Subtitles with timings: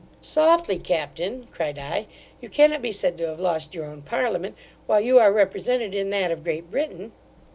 [0.19, 2.07] 'Softly, captain (cried I),
[2.41, 4.55] you cannot be said to have lost your own parliament,
[4.87, 7.11] while you are represented in that of Great Britain.